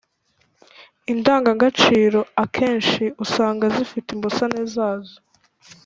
[1.13, 5.17] Indangagaciro akenshi usanga zifite imbusane zazo